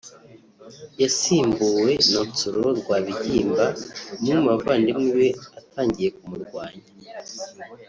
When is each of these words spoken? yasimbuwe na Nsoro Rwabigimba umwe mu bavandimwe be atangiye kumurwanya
yasimbuwe 1.01 1.91
na 2.11 2.21
Nsoro 2.29 2.65
Rwabigimba 2.79 3.65
umwe 4.15 4.33
mu 4.39 4.45
bavandimwe 4.51 5.09
be 5.17 5.29
atangiye 5.59 6.09
kumurwanya 6.15 6.85